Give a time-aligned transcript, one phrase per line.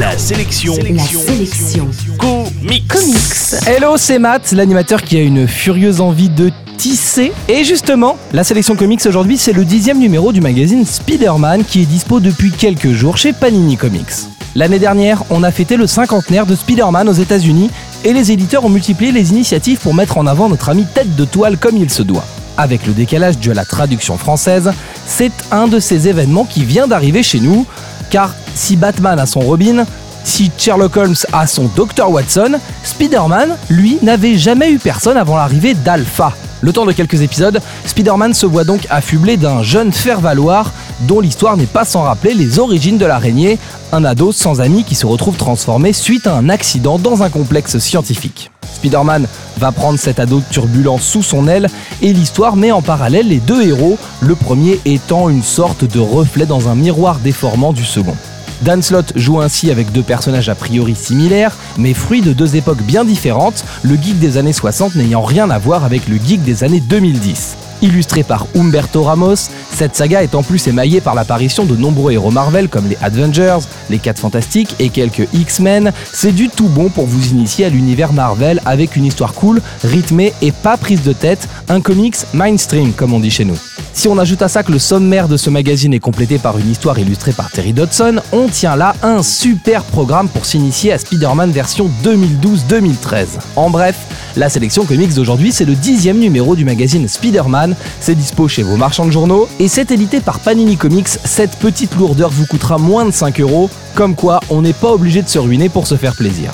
[0.00, 0.72] La sélection.
[0.94, 1.86] La sélection.
[2.18, 2.88] Comics.
[2.88, 3.66] Comics.
[3.66, 7.32] Hello, c'est Matt, l'animateur qui a une furieuse envie de tisser.
[7.48, 11.84] Et justement, la sélection comics aujourd'hui, c'est le dixième numéro du magazine Spider-Man qui est
[11.84, 14.06] dispo depuis quelques jours chez Panini Comics.
[14.54, 17.70] L'année dernière, on a fêté le cinquantenaire de Spider-Man aux États-Unis
[18.02, 21.26] et les éditeurs ont multiplié les initiatives pour mettre en avant notre ami tête de
[21.26, 22.24] toile comme il se doit.
[22.56, 24.72] Avec le décalage dû à la traduction française,
[25.06, 27.66] c'est un de ces événements qui vient d'arriver chez nous,
[28.10, 29.84] car si Batman a son Robin,
[30.24, 35.74] si Sherlock Holmes a son Dr Watson, Spider-Man, lui, n'avait jamais eu personne avant l'arrivée
[35.74, 36.34] d'Alpha.
[36.60, 40.72] Le temps de quelques épisodes, Spider-Man se voit donc affublé d'un jeune faire-valoir
[41.02, 43.58] dont l'histoire n'est pas sans rappeler les origines de l'araignée,
[43.92, 47.78] un ado sans amis qui se retrouve transformé suite à un accident dans un complexe
[47.78, 48.50] scientifique.
[48.74, 49.26] Spider-Man
[49.58, 51.68] va prendre cet ado turbulent sous son aile
[52.02, 56.46] et l'histoire met en parallèle les deux héros, le premier étant une sorte de reflet
[56.46, 58.16] dans un miroir déformant du second.
[58.62, 62.82] Dan Slott joue ainsi avec deux personnages a priori similaires, mais fruits de deux époques
[62.82, 66.62] bien différentes, le geek des années 60 n'ayant rien à voir avec le geek des
[66.62, 67.56] années 2010.
[67.80, 69.48] Illustré par Humberto Ramos,
[69.80, 73.60] cette saga est en plus émaillée par l'apparition de nombreux héros Marvel comme les Avengers,
[73.88, 75.92] les 4 Fantastiques et quelques X-Men.
[76.12, 80.34] C'est du tout bon pour vous initier à l'univers Marvel avec une histoire cool, rythmée
[80.42, 83.56] et pas prise de tête, un comics mainstream comme on dit chez nous.
[83.94, 86.70] Si on ajoute à ça que le sommaire de ce magazine est complété par une
[86.70, 91.52] histoire illustrée par Terry Dodson, on tient là un super programme pour s'initier à Spider-Man
[91.52, 93.26] version 2012-2013.
[93.56, 93.96] En bref,
[94.36, 97.74] la sélection comics d'aujourd'hui, c'est le dixième numéro du magazine Spider-Man.
[98.00, 101.06] C'est dispo chez vos marchands de journaux et c'est édité par Panini Comics.
[101.06, 103.70] Cette petite lourdeur vous coûtera moins de 5 euros.
[103.94, 106.52] Comme quoi, on n'est pas obligé de se ruiner pour se faire plaisir.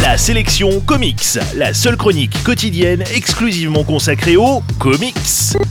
[0.00, 1.38] La sélection comics.
[1.54, 5.14] La seule chronique quotidienne exclusivement consacrée aux comics.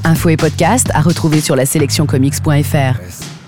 [0.03, 3.39] Info et podcast à retrouver sur la sélectioncomics.fr.